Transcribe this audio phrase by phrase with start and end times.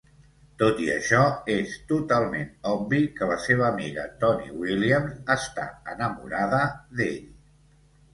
[0.59, 1.17] Tot i això,
[1.55, 6.63] és totalment obvi que la seva amiga Toni Williams està enamorada
[7.01, 7.21] d'ell.